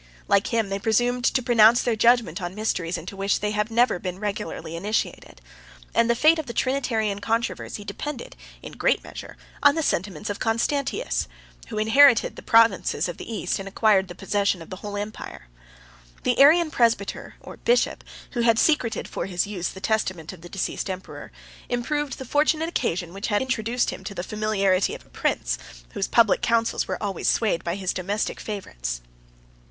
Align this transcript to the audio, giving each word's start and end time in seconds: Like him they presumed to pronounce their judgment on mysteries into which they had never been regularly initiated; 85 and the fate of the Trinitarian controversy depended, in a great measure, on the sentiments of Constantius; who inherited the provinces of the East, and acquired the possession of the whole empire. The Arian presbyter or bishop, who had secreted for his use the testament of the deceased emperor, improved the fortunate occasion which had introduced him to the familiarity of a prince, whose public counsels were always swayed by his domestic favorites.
Like 0.27 0.47
him 0.47 0.69
they 0.69 0.79
presumed 0.79 1.23
to 1.25 1.43
pronounce 1.43 1.83
their 1.83 1.95
judgment 1.95 2.41
on 2.41 2.55
mysteries 2.55 2.97
into 2.97 3.15
which 3.15 3.39
they 3.39 3.51
had 3.51 3.69
never 3.69 3.99
been 3.99 4.17
regularly 4.17 4.75
initiated; 4.75 5.39
85 5.89 5.91
and 5.93 6.09
the 6.09 6.15
fate 6.15 6.39
of 6.39 6.47
the 6.47 6.53
Trinitarian 6.55 7.21
controversy 7.21 7.85
depended, 7.85 8.35
in 8.63 8.73
a 8.73 8.77
great 8.77 9.03
measure, 9.03 9.37
on 9.61 9.75
the 9.75 9.83
sentiments 9.83 10.31
of 10.31 10.39
Constantius; 10.39 11.27
who 11.67 11.77
inherited 11.77 12.35
the 12.35 12.41
provinces 12.41 13.07
of 13.07 13.17
the 13.17 13.31
East, 13.31 13.59
and 13.59 13.67
acquired 13.67 14.07
the 14.07 14.15
possession 14.15 14.59
of 14.59 14.71
the 14.71 14.77
whole 14.77 14.97
empire. 14.97 15.49
The 16.23 16.39
Arian 16.39 16.71
presbyter 16.71 17.35
or 17.39 17.57
bishop, 17.57 18.03
who 18.31 18.41
had 18.41 18.57
secreted 18.57 19.07
for 19.07 19.27
his 19.27 19.45
use 19.45 19.67
the 19.69 19.79
testament 19.81 20.33
of 20.33 20.41
the 20.41 20.49
deceased 20.49 20.89
emperor, 20.89 21.31
improved 21.69 22.17
the 22.17 22.25
fortunate 22.25 22.69
occasion 22.69 23.13
which 23.13 23.27
had 23.27 23.39
introduced 23.43 23.91
him 23.91 24.03
to 24.05 24.15
the 24.15 24.23
familiarity 24.23 24.95
of 24.95 25.05
a 25.05 25.09
prince, 25.09 25.59
whose 25.91 26.07
public 26.07 26.41
counsels 26.41 26.87
were 26.87 26.97
always 27.03 27.27
swayed 27.29 27.63
by 27.63 27.75
his 27.75 27.93
domestic 27.93 28.39
favorites. 28.39 29.01